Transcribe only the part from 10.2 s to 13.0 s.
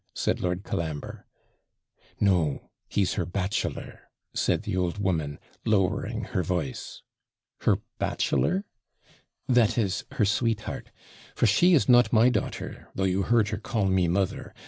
sweetheart: for she is not my daughter,